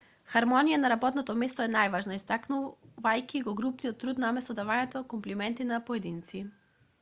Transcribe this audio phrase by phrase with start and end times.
[0.29, 6.43] хармонијата на работното место е најважна истакнувајќи го групниот труд наместо давање комплименти на поединци